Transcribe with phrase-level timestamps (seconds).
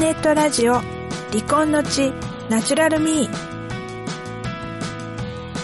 [0.00, 2.10] ネットラジオ離婚の地
[2.48, 3.30] ナチュラルミー。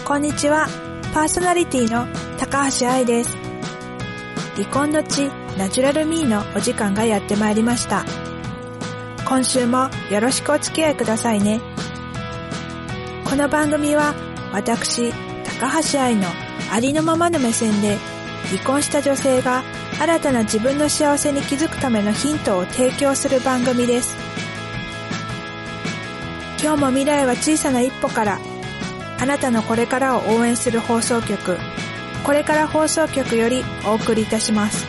[0.05, 0.67] こんにちは
[1.11, 2.05] パーソナリティの
[2.37, 3.35] 高橋愛です。
[4.55, 8.05] 離婚の地ナチュラルミーのお時間がやってまいりました。
[9.27, 11.59] 今週もよろしくお付き合いくださいね。
[13.27, 14.13] この番組は
[14.53, 15.11] 私
[15.59, 16.27] 高橋愛の
[16.71, 17.97] ありのままの目線で
[18.51, 19.63] 離婚した女性が
[19.99, 24.26] 新たな自分の幸せに気づくためのヒントを提供する番組です。
[26.61, 28.39] 今日も未来は小さな一歩から
[29.19, 31.57] あなたのこれからを応援する放送局
[32.25, 34.85] これから放送局よりお送りいたします。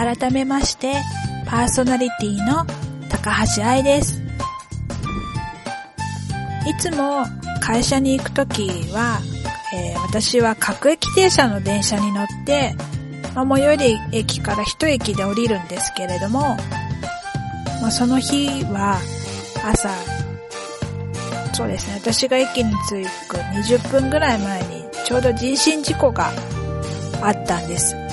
[0.00, 0.94] 改めまして、
[1.46, 2.64] パーソナリティの
[3.10, 4.22] 高橋愛です。
[6.66, 7.26] いつも
[7.60, 9.20] 会社に行くときは、
[9.74, 12.74] えー、私は各駅停車の電車に乗って、
[13.34, 16.56] まあ、最寄り駅から一駅で降りるんですけれども、
[17.82, 18.98] まあ、その日は
[19.66, 19.90] 朝、
[21.52, 26.32] そうですね、私が駅に着く20分ぐらい前にちょうど人身事故が
[27.20, 28.09] あったんです。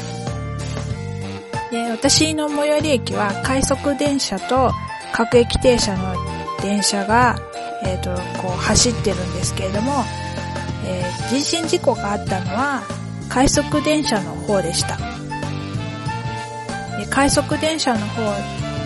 [1.71, 4.71] で、私の最寄り駅は快速電車と
[5.13, 6.15] 各駅停車の
[6.61, 7.35] 電車が、
[7.83, 8.09] え、ー、と、
[8.41, 10.03] こう走ってるんですけれども、
[10.85, 12.81] えー、人身事故があったのは
[13.29, 14.97] 快速電車の方でした。
[16.97, 18.21] で快速電車の方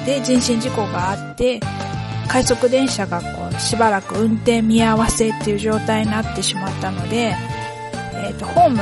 [0.05, 1.59] で人身事故があって、
[2.27, 7.35] 快速電車がこうしばらく運転見合わせっていう状態になってしまったので、
[8.13, 8.79] えっ、ー、と、ホーム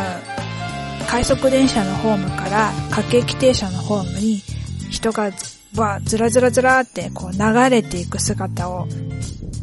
[1.09, 4.44] 快速電車のホームから各駅停車のホームに
[4.92, 5.31] 人が
[5.75, 8.88] わずらずらずらってこう流れていく姿を、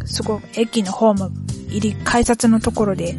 [0.05, 1.31] そこ、駅のホーム
[1.69, 3.17] 入り、改札のところで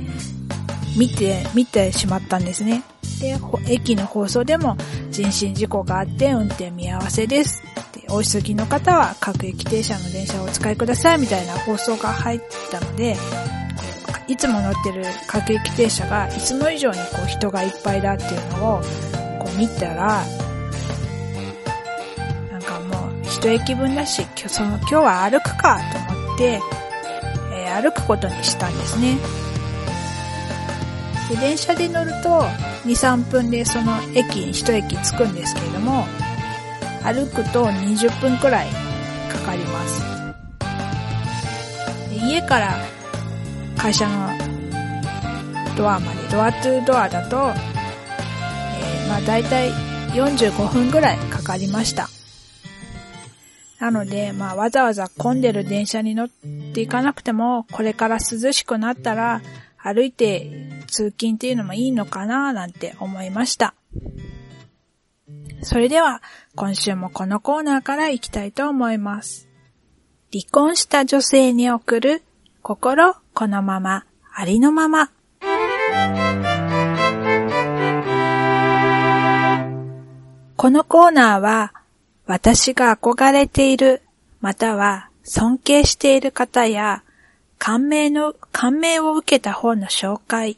[0.97, 2.83] 見て、見てしまったんですね。
[3.21, 3.37] で、
[3.69, 4.75] 駅の放送でも
[5.09, 7.63] 人身事故があって運転見合わせです。
[7.93, 13.15] で、お急ぎの方は各駅停車の電車をお使いくださいみたいな放送が入ったので、
[14.27, 18.81] いつも乗ってる各駅停車がいつも以上にこう人がいっぱいだっていうのを
[19.39, 20.23] こう見たら、
[22.51, 25.79] なんかもう一駅分だし、今日その今日は歩くか
[26.09, 26.61] と思って、
[27.53, 29.17] えー、歩くことにしたんですね。
[31.29, 32.41] で、電車で乗ると
[32.85, 36.05] 2、3分でその駅に一駅着くんですけれども、
[37.03, 38.67] 歩くと20分くらい
[39.29, 40.03] かかります。
[42.11, 42.75] 家から
[43.87, 44.27] 会社の
[45.77, 49.71] ドアまで、ドアトゥードアだと、えー、まあ大体
[50.11, 52.09] 45分ぐらいかかりました。
[53.79, 56.29] なので、まあわざわざ混んでる電車に乗っ
[56.73, 59.41] ていかなくても、これから涼しくなったら
[59.77, 63.73] 歩いて通勤っていうのもいいのかななんて思いました。
[65.61, 66.21] それでは、
[66.57, 69.47] 今週もこのコーナーから行きたいと思います。
[70.33, 72.21] 離婚した女性に送る
[72.67, 74.03] 心このまま、
[74.35, 75.09] ありのまま。
[80.57, 81.73] このコーナーは、
[82.25, 84.01] 私が憧れている、
[84.41, 87.03] または尊敬している方や、
[87.57, 90.57] 感銘の、感銘を受けた本の紹介、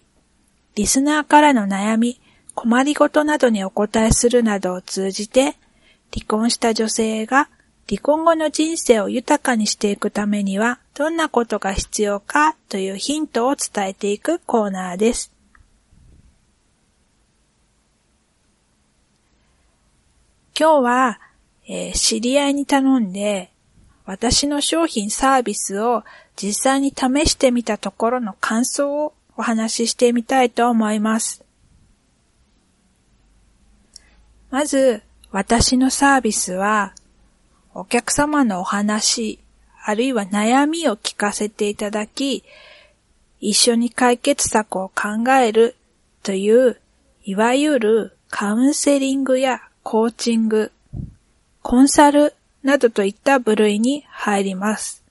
[0.74, 2.20] リスナーからの悩み、
[2.56, 5.58] 困りごとなどにお答えするなどを通じて、
[6.12, 7.50] 離婚した女性が
[7.90, 15.32] 離婚後の人生を豊かにしていくためにはどんなことが必要かというヒントを伝えていくコーナーです。
[20.56, 21.20] 今日は、
[21.68, 23.50] えー、知り合いに頼んで
[24.06, 26.04] 私の商品サービスを
[26.36, 31.44] 実際に試してみたところの感想をお話ししてみたいと思います。
[34.52, 35.02] まず、
[35.32, 36.94] 私のサービスは
[37.74, 39.40] お客様のお話、
[39.86, 42.44] あるいは悩みを聞かせていただき、
[43.40, 45.76] 一緒に解決策を考える
[46.24, 46.80] という、
[47.24, 50.72] いわゆるカウンセリングやコーチング、
[51.62, 52.34] コンサル
[52.64, 55.04] などといった部類に入ります。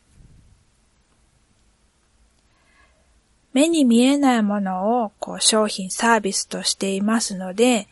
[3.53, 7.89] 目に見えないものをこう商品サービスとしていますので、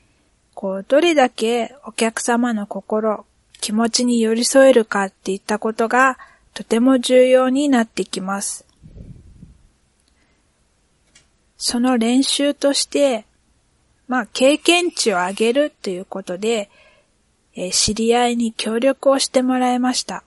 [0.55, 3.25] こうどれだけお客様の心、
[3.67, 6.19] 気持ちに寄り添えるかっていったことが
[6.55, 8.65] とても重要になってきます。
[11.59, 13.25] その練習として、
[14.07, 16.71] まあ、経験値を上げるということで、
[17.57, 20.23] えー、知り合いに協力をしてもらいました。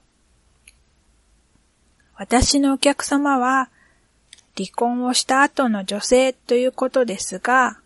[2.15, 3.69] 私のお客様は、
[4.57, 7.79] 離婚をした後の女性ということですが、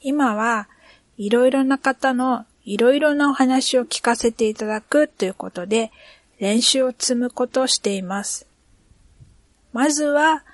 [0.00, 0.68] 今は
[1.16, 5.92] いろいろな方のいろいろなお話を聞かせていただくということで、
[6.40, 8.46] 練習を積むことをしています。
[9.72, 10.44] まずは、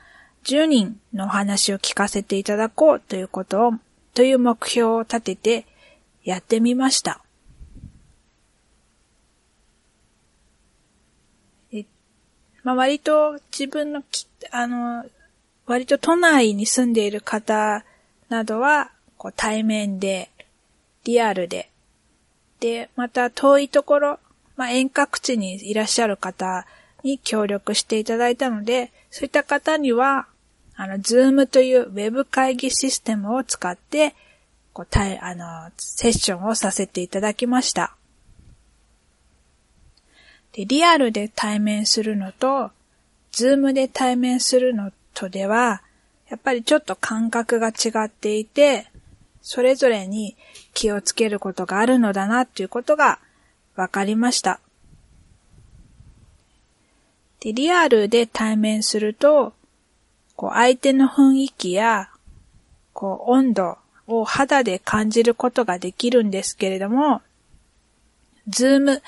[0.44, 3.72] 10人のお話を聞かせていただこうということを、
[4.14, 5.66] という目標を立てて
[6.24, 7.22] やってみました。
[12.62, 15.04] まあ、割と自分のき、あの、
[15.66, 17.84] 割と都内に住んでいる方
[18.28, 20.30] などは、こう対面で、
[21.04, 21.69] リアルで、
[22.60, 24.18] で、また遠いところ、
[24.56, 26.66] まあ、遠隔地にいらっしゃる方
[27.02, 30.26] に協力していただいたので、そういった方には、
[30.76, 34.14] あの、 Zoom というウェブ会議システムを使って、
[34.72, 37.94] こう、たい、あの、セッションをさせていただきました。
[40.52, 42.70] で、リアルで対面するのと、
[43.32, 45.82] Zoom で対面するのとでは、
[46.28, 48.89] やっぱりちょっと感覚が違っていて、
[49.52, 50.36] それぞれに
[50.74, 53.18] 気をつけることがあるのだなっていうことが
[53.74, 54.60] 分かりました。
[57.40, 59.52] で、リアルで対面すると、
[60.36, 62.10] こう相手の雰囲気や、
[62.92, 67.20] こう温度を肌で感じることができるんですけれども、
[68.46, 69.02] ズーム、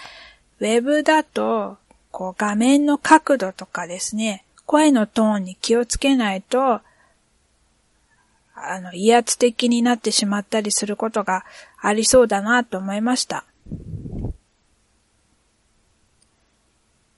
[0.58, 1.76] ウェブだと、
[2.10, 6.80] こう画面の角度とかですね、声のトーンに気をつけないと、
[8.54, 11.44] あの、威圧的になってしまったりすることが
[11.81, 13.44] ありそうだなと思いました。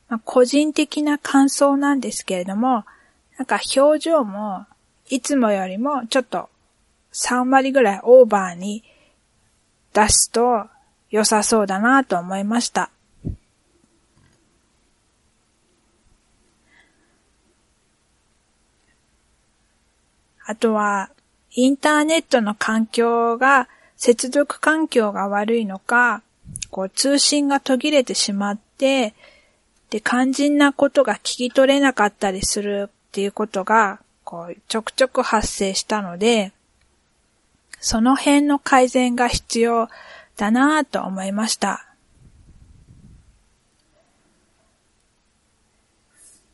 [0.09, 2.85] まあ、個人的な感想なんですけれども、
[3.37, 4.67] なんか表情も
[5.09, 6.49] いつもよりもちょっと
[7.13, 8.85] 3割ぐらいオーバーに
[9.93, 10.67] 出すと
[11.11, 12.91] 良さそうだなと思いました。
[20.47, 21.11] あとは、
[21.55, 26.23] インターネットの環境が、接続環境が悪いのか、
[26.71, 29.15] こう通信が途切れてしまって、
[29.91, 36.53] で、肝心なことが聞き取れなかったりするっていうことが、こう、ちょくちょく発生したので、
[37.79, 39.89] その辺の改善が必要
[40.37, 41.87] だなぁと思いました。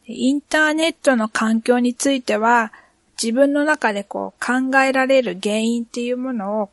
[0.06, 2.72] インターネットの環境については、
[3.22, 6.70] 自分の中でこう考えられる原因っていうものを、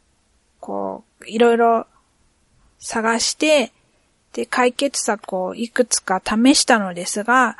[0.59, 1.87] こう、いろいろ
[2.79, 3.71] 探して、
[4.33, 7.57] で、解決策をいくつか試したのですが、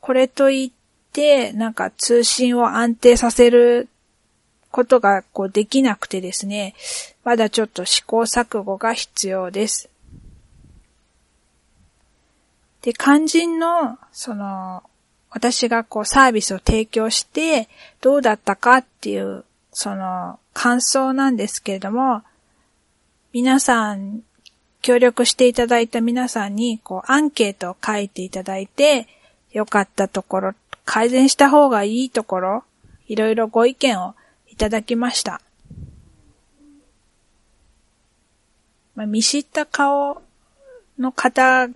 [0.00, 3.88] これといって、なんか通信を安定させる
[4.70, 6.74] ことがこうできなくてですね、
[7.22, 9.88] まだちょっと試行錯誤が必要です。
[12.82, 14.82] で、肝心の、その、
[15.34, 17.68] 私がこうサービスを提供して
[18.00, 22.22] どうだったかっていうその感想なんですけれども、
[23.32, 24.22] 皆さん、
[24.80, 29.08] 協力していただいた皆さんにこうアンケートを書いていただいて、
[29.52, 32.64] 良かったところ、改善した方がいいところ、
[33.08, 34.14] いろいろご意見を
[34.48, 35.40] いただきました。
[38.94, 40.22] まあ、見知った顔
[40.96, 41.68] の方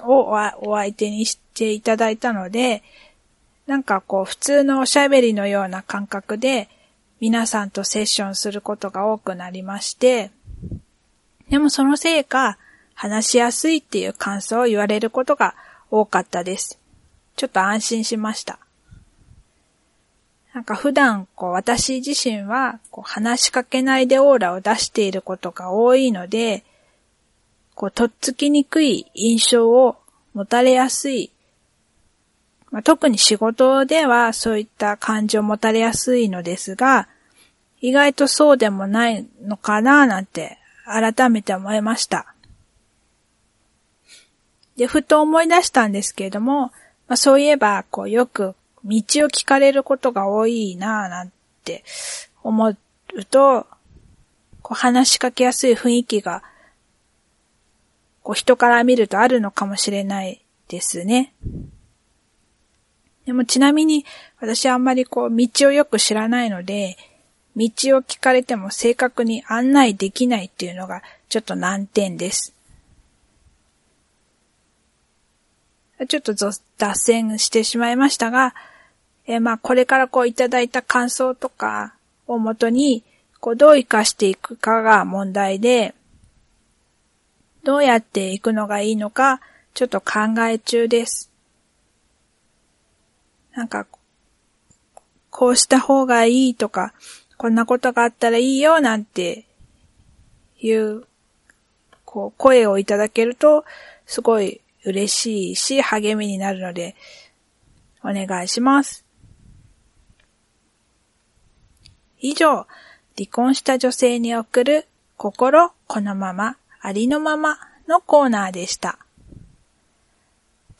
[0.00, 2.82] をお相手にしていただいたので、
[3.66, 6.68] なんかこう普通のおしゃべりのような感覚で
[7.20, 10.30] 皆さんとセッションすることが多くなりまして、
[11.48, 12.58] でもそのせいか
[12.94, 15.54] 話しやすいっていう感想を言われることが
[15.90, 16.78] 多かったです。
[17.36, 18.58] ちょっと安心しました。
[20.54, 26.64] なんか普段こう私自身はこう話しかけないでオーラを出していることが多いので、
[27.82, 29.96] こう、とっつきにくい印象を
[30.34, 31.32] 持たれやすい。
[32.70, 37.08] まあ、特に仕事ではそういった感情を持たれやすいのですが、
[37.80, 42.32] 意外とそうでもないのかななんて改めて思いました。
[44.76, 46.66] で、ふと思い出したんですけれども、
[47.08, 51.32] まあ、そういえば、こう、よく道を聞かれることが多いなぁなん
[51.64, 51.82] て
[52.44, 52.76] 思う
[53.24, 53.66] と、
[54.62, 56.44] こう話しかけやすい雰囲気が
[58.22, 61.32] こう人から見るとあるのかもしれないですね。
[63.26, 64.04] でもちなみに
[64.40, 66.96] 私あんまりこう道をよく知らないので、
[67.56, 67.68] 道を
[68.02, 72.54] 聞かれても正確に案内できないっていうのがちょっと難点です。
[76.08, 78.54] ちょっと脱線してしまいましたが、
[79.26, 81.94] えー、まあこれからこういただいた感想とか
[82.26, 83.04] をもとに、
[83.40, 85.94] こうどう活かしていくかが問題で、
[87.64, 89.40] どうやっていくのがいいのか、
[89.74, 91.30] ちょっと考え中です。
[93.54, 93.86] なんか、
[95.30, 96.92] こうした方がいいとか、
[97.36, 99.46] こんなことがあったらいいよなんて
[100.60, 101.04] いう、
[102.04, 103.64] こう、声をいただけると、
[104.06, 106.96] すごい嬉しいし、励みになるので、
[108.02, 109.04] お願いします。
[112.18, 112.66] 以上、
[113.16, 118.98] 離婚した女性に送る心このまま、ありのままのコーナーでした。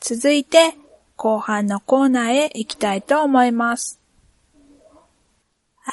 [0.01, 0.75] 続いて、
[1.15, 4.01] 後半のコーナーへ行きたいと思います。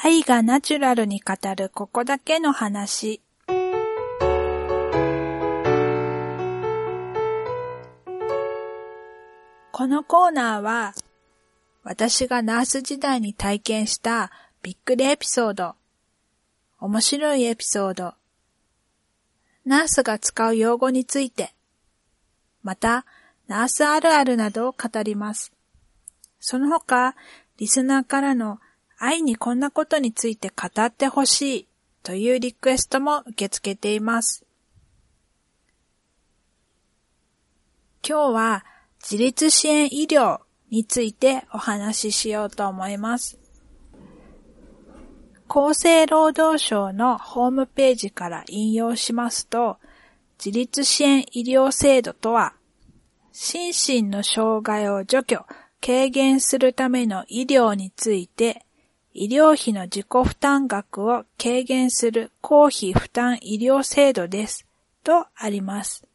[0.03, 3.21] 愛がナチュラルに語るここだけの話。
[9.71, 10.93] このコーナーは、
[11.83, 14.29] 私がナース時代に体験した
[14.61, 15.75] びっくりエピソード、
[16.81, 18.13] 面白いエピソード、
[19.65, 21.53] ナースが使う用語について、
[22.63, 23.05] また、
[23.47, 25.51] ナースあるあるなどを語ります。
[26.39, 27.15] その他、
[27.57, 28.59] リスナーからの
[28.97, 31.67] 愛にこんなことについて語ってほしい
[32.03, 34.45] というリクエストも受け付けています。
[38.07, 38.65] 今日は
[39.01, 40.39] 自立支援医療
[40.71, 43.40] についてお話ししようと思います。
[45.53, 49.79] 厚生労働省のホームページから引用しますと、
[50.39, 52.53] 自立支援医療制度とは、
[53.33, 55.45] 心身の障害を除去、
[55.85, 58.65] 軽減するための医療について、
[59.13, 64.65] 医療費の自己負担額を軽減する公費負担医療制度です。
[65.03, 66.07] とあります。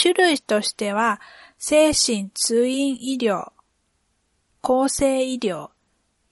[0.00, 1.20] 種類としては、
[1.58, 3.50] 精神通院医療、
[4.62, 5.70] 厚生医療、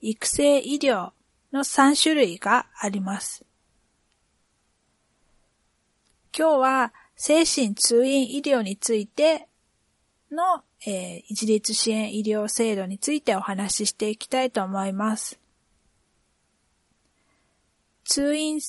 [0.00, 1.10] 育成医療
[1.52, 3.44] の3種類があります。
[6.36, 9.48] 今日は精神通院医療について
[10.30, 15.38] のえー、一律支援医療制度についてお話ししていきたいと思います。
[18.04, 18.60] 通院、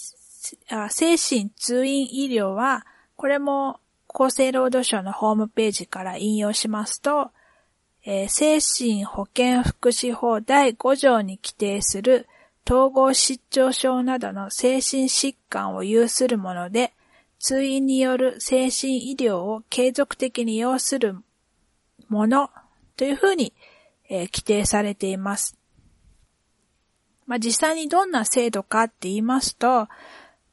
[0.69, 2.85] あ精神通院医療は、
[3.15, 7.31] これも厚生労働省のホームページから引用しますと、
[8.03, 12.27] えー、精神保健福祉法第5条に規定する
[12.65, 16.93] 統合失調症などの精神疾患を有するもので、
[17.39, 21.17] 通院による精神医療を継続的に要する
[22.07, 22.51] もの
[22.95, 23.53] というふうに、
[24.09, 25.57] えー、規定されています。
[27.25, 29.89] まあ、実際にどんな制度かって言いますと、ま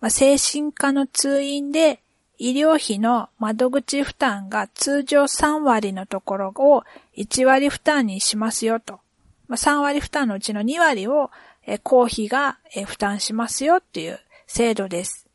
[0.03, 2.03] あ、精神科の通院で
[2.39, 6.85] 医療費の窓口負担が通常3割のところを
[7.17, 9.01] 1割負担にしますよと。
[9.49, 11.31] まあ、3割負担のうちの2割を
[11.67, 15.27] え公費がえ負担しますよっていう制度です。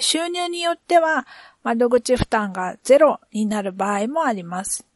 [0.00, 1.26] 収入によっては
[1.62, 4.86] 窓口負担がゼロになる場合もあります。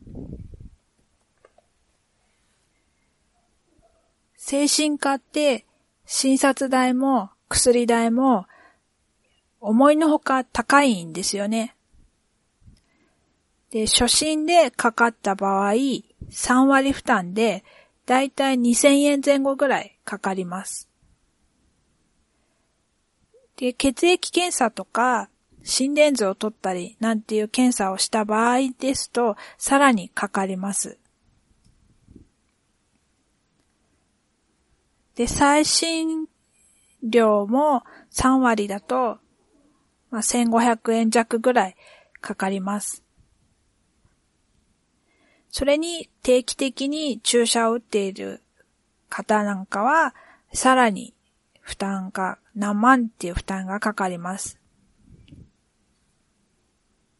[4.36, 5.64] 精神科って
[6.06, 8.46] 診察代も薬代も
[9.60, 11.74] 思いのほか高いんですよね。
[13.70, 17.64] で、初診でかかった場合、3割負担で
[18.06, 20.88] だいたい2000円前後ぐらいかかります。
[23.56, 25.30] で、血液検査とか
[25.62, 30.98] 心電図を取ったりなんていう検査をした場合ですと、さらにかかります。
[35.14, 36.26] で、最新
[37.02, 39.18] 料も3割だと、
[40.10, 41.76] まあ、1500円弱ぐらい
[42.20, 43.03] かかります。
[45.56, 48.42] それに定期的に注射を打っている
[49.08, 50.12] 方なんかは、
[50.52, 51.14] さらに
[51.60, 54.58] 負担が、何万っていう負担がかかります。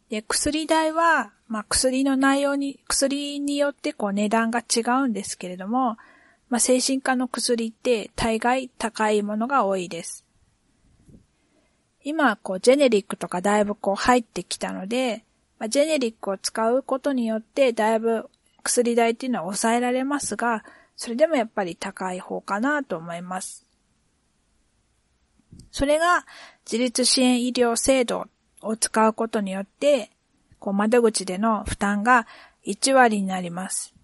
[0.08, 5.96] で、薬代は、まあ、薬の内容に、薬によってこう値段が違うんですけれども、
[6.48, 10.24] まあ、精神科の薬って大概高いものが多いです。
[12.02, 15.23] 今、こう、ジェネリックとかだいぶこう入ってきたので、
[15.58, 18.28] まあ、ジェネリックを使うことによってだいぶ
[18.62, 20.64] 薬代っていうのは抑えられますが、
[20.96, 23.66] それでもやっぱり高い方かなと思います。
[25.70, 26.24] それが
[26.64, 28.26] 自立支援医療制度
[28.62, 30.10] を使うことによって、
[30.58, 32.26] こう窓口での負担が
[32.66, 33.94] 1割になります。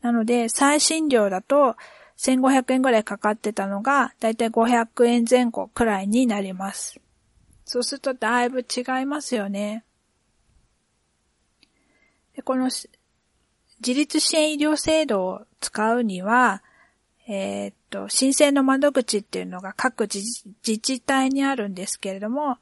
[0.00, 1.76] なので、最新料だと
[2.18, 7.00] 1500円ぐらいかかってたのが、だいたい500円前後くらいになります。
[7.64, 9.84] そうするとだいぶ違いますよね。
[12.34, 12.88] でこの自
[13.80, 16.62] 立支援医療制度を使うには、
[17.26, 20.20] えー、っと、申請の窓口っていうのが各自
[20.62, 22.58] 治体にあるんですけれども、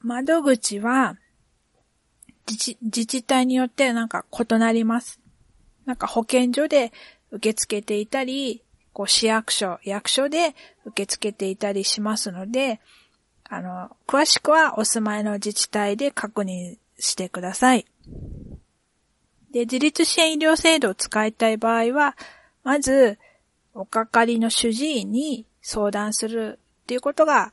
[0.00, 1.16] 窓口は
[2.48, 5.20] 自治自治体によってなんか異なります。
[5.84, 6.92] なんか保健所で
[7.30, 12.80] 受け付けていたり、こう市役所、役所で受け付けていたりしますので、
[13.52, 17.84] あの、詳しくはお住まいの自治体で確認してください。
[19.50, 22.16] で、自立支援医療制度を使いたい場合は、
[22.62, 23.18] まず、
[23.74, 27.52] おかかりの主治医に相談するっていうことが、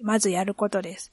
[0.00, 1.12] まずやることです。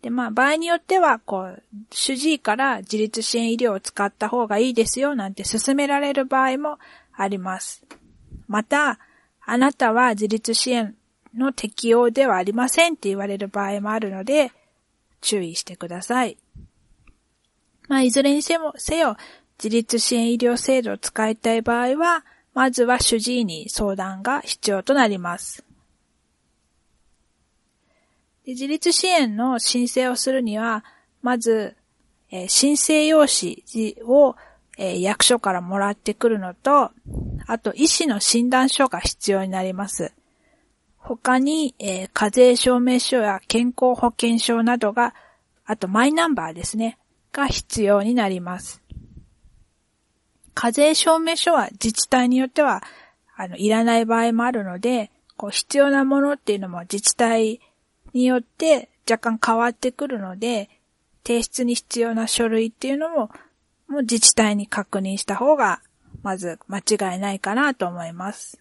[0.00, 6.78] で、まあ、場合によっては、こう、主治医から自立支援医療を使った方がいいですよ、なんて勧められる場合も
[7.12, 7.84] あります。
[8.48, 8.98] また、
[9.44, 10.96] あなたは自立支援
[11.34, 14.52] の適用ではありませんって言われる場合もあるので、
[15.20, 16.36] 注意してください。
[17.88, 18.72] まあ、いずれにせよ、
[19.58, 25.64] 自立支援医療制度を使いたい場合は、まずは主治医に相談が必要となります。
[28.44, 30.84] で自立支援の申請をするには、
[31.22, 31.76] まず、
[32.30, 33.64] えー、申請用紙
[34.02, 34.36] を、
[34.78, 36.90] えー、役所からもらってくるのと、
[37.46, 40.12] あと医師の診断書が必要になります。
[41.00, 45.14] 他に、えー、課税証明書や健康保険証などが、
[45.64, 46.98] あとマイナンバーですね。
[47.32, 48.82] が必要になります。
[50.54, 52.82] 課税証明書は自治体によっては、
[53.36, 57.60] あの、いらない場合もあるので、こう、必要なものっていうのも自治体
[58.12, 60.68] によって若干変わってくるので、
[61.24, 63.30] 提出に必要な書類っていうのも、
[63.88, 65.80] もう自治体に確認した方が、
[66.22, 68.60] まず間違いないかなと思います。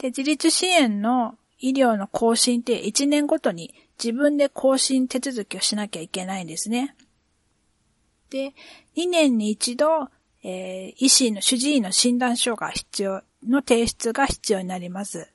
[0.00, 6.96] で、自立支援の医療の更新って1年ごとに自分で更新手続きをしなきゃいけないんですね。
[8.30, 8.54] で、
[8.96, 10.08] 2年に一度、
[10.42, 15.30] えー、医師の、主治医の診断書が必要、の提出が必要になります。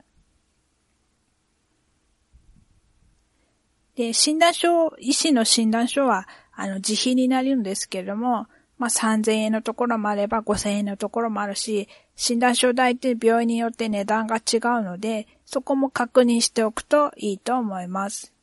[3.96, 18.34] で、診断書、医師の診断書は、あの、自費になるんですけれども、まあ、3000円のところもあれば5000円のところもあるし、診断書代って病院によって値段が違うので、そこも確認しておくといいと思います。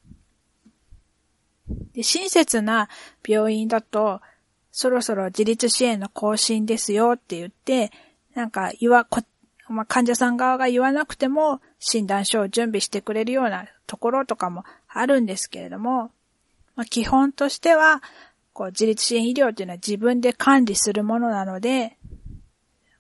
[1.95, 2.89] で親切な
[3.27, 4.21] 病院だと、
[4.71, 7.93] そろそろ自立支援の更新ですよって言って、
[8.35, 9.07] なんか言わ、
[9.69, 16.11] まあ、患者さん側が言わなくても診断書を準備してくれるようなところとかもあるんですけれども、
[16.75, 18.03] まあ、基本としては、
[18.53, 21.97] こう自立支援医療っていうのは自分で管理するものなので、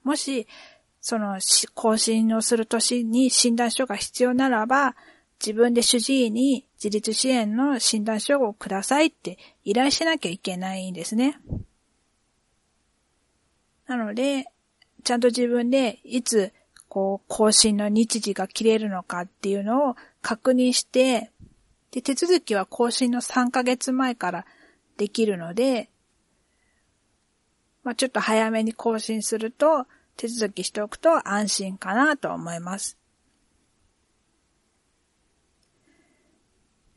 [0.03, 0.47] もし、
[1.01, 1.39] その
[1.75, 4.95] 更新をする年に診断書が必要ならば、
[5.41, 11.41] 自分で主治医に自立支援の診断書をくださいって依頼しなきゃいけないんですね。
[13.89, 14.47] なので、
[15.03, 16.53] ちゃんと自分でいつ、
[16.89, 21.33] こう、更新の日時が切れるのかっていうのを確認して、
[21.91, 24.47] で、手続きは更新の3ヶ月前から
[24.97, 25.91] できるので、
[27.85, 32.97] まあ、ちょっと早めに更新すると、手続きしておくと安心かなと思います。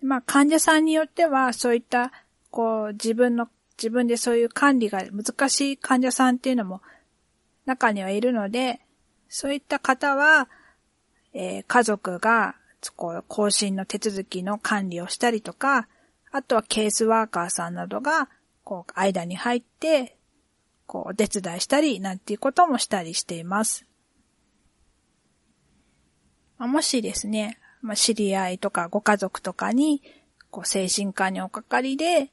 [0.01, 2.11] まあ患者さんによってはそういった
[2.51, 6.81] こう自分の自分でそういう管理が難しい患者さんっていうのも
[7.65, 8.81] 中にはいるので、
[9.27, 10.47] そういった方は、
[11.33, 12.55] えー、家族が
[12.95, 15.87] こう更新の手続きの管理をしたりとか、
[16.35, 18.27] あとはケースワーカーさんなどが
[18.65, 20.17] こう間に入って
[20.85, 23.85] こうお手伝いしたりなんていうこともしたりしています。
[26.57, 30.01] ま、もしですね、まあ、知り合いとかご家族とかに、
[30.51, 32.31] こう、精神科におかかりで、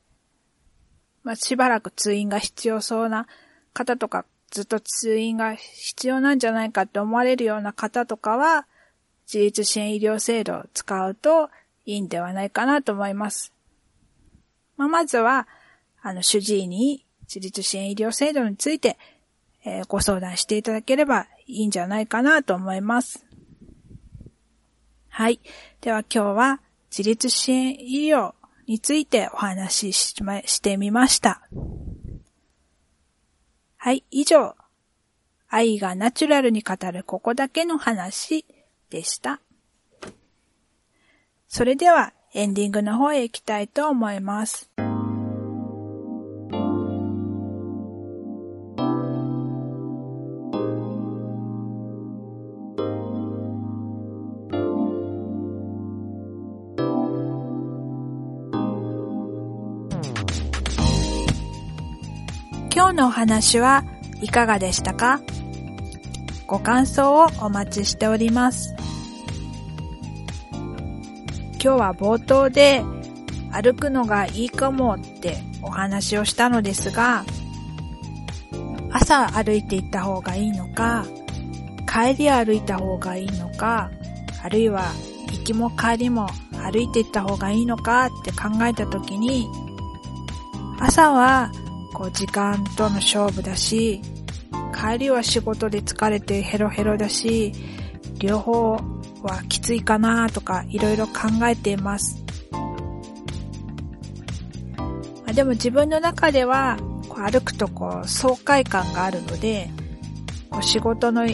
[1.23, 3.27] まあ、しばらく通院が必要そうな
[3.73, 8.67] 方とか、ずっと通院が必要なんじゃないかって思われるような方とかは、
[9.27, 11.51] 自立支援医療制度を使うと
[11.85, 13.52] いいんではないかなと思います。
[14.77, 15.47] まあ、まずは、
[16.01, 18.99] あの、主治医に自立支援医療制度について、
[19.65, 23.25] えー、ご相談していただければいいんじゃないかなと思います。
[25.09, 25.41] はい。
[25.81, 28.35] では今日は自立支援医療
[28.67, 30.15] についてお話し
[30.47, 31.43] してみました。
[33.77, 34.05] はい。
[34.11, 34.57] 以上。
[35.49, 38.47] 愛がナチュラルに語るここだけの話
[38.89, 39.41] でした。
[41.47, 44.71] それではエンディングの方へ行きたいと思います。
[62.75, 63.85] 今日のお話は
[64.23, 65.21] いかがでしたか？
[66.47, 68.75] ご感想をお待ちしております。
[71.63, 72.83] 今日は冒頭で
[73.53, 77.25] 歩くのがいいかもってお話をしたのですが、
[78.91, 81.07] 朝歩いて行った方がいいのか、
[81.87, 83.93] 帰り歩いた方がいいのか、
[84.43, 84.93] あるいは
[85.31, 89.47] 行きも帰りも歩いて行った方がいいのかって考えた時に、
[90.81, 91.53] 朝は
[91.95, 94.03] こう時間との勝負だし、
[94.75, 97.53] 帰りは仕事で疲れてヘロヘロだし、
[98.19, 98.81] 両方
[99.29, 102.23] はきついかなとかいろいろ考えています。
[105.35, 106.77] でも自分の中では
[107.09, 109.71] こう歩くとこう爽快感があるので、
[110.51, 111.27] こう仕事の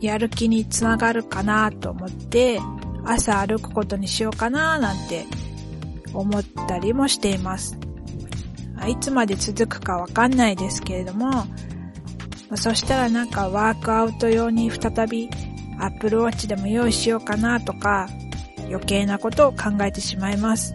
[0.00, 2.60] やる気につながるかなと思って
[3.04, 5.26] 朝歩くことにしようかななんて
[6.14, 7.78] 思ったりもしています。
[8.88, 11.44] いつまで続くかわかんないですけれども、
[12.54, 15.28] そしたらなんかワークアウト用に再び
[15.78, 18.08] アップルウォッチでも用意しようかなとか
[18.68, 20.74] 余計なことを考えてしまいます。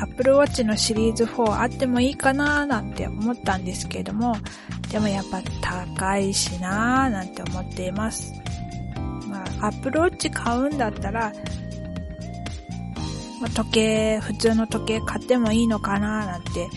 [0.00, 4.34] アップルウォッチのシリーズ4あってもいいかななんて思ったんですけれども、
[4.90, 8.32] でもやっぱ高いしなーなんて思っています。
[9.28, 11.32] まあ、アップルウォッチ買うんだったら、
[13.42, 16.68] まあ、時計、普通の時計買ってもいいのかななんて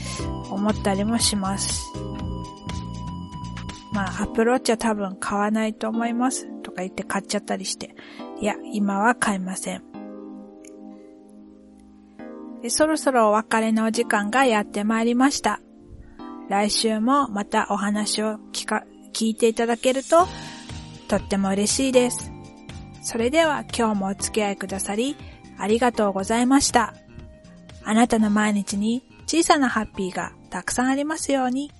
[0.49, 1.92] 思ったりもします。
[3.93, 6.47] まあ、アプローチは多分買わないと思います。
[6.63, 7.95] とか言って買っちゃったりして。
[8.41, 9.83] いや、今は買いません。
[12.69, 15.59] そろそろお別れのお時間がやってまいりました。
[16.49, 20.27] 来週もまたお話を聞か、聞いていただけると、
[21.07, 22.31] とっても嬉しいです。
[23.01, 25.15] それでは今日もお付き合いくださり、
[25.57, 26.93] ありがとうございました。
[27.83, 31.71] あなたの毎日に小さなハッピーがたくさんありますように。